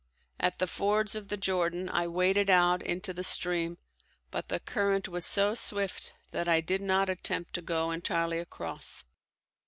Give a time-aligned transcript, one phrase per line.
[0.39, 3.77] At the fords of the Jordan I waded out into the stream
[4.31, 9.03] but the current was so swift that I did not attempt to go entirely across.